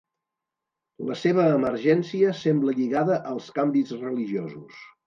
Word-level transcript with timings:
La 1.09 1.17
seva 1.25 1.45
emergència 1.59 2.35
sembla 2.43 2.77
lligada 2.81 3.21
als 3.35 3.55
canvis 3.61 3.97
religiosos. 4.03 4.87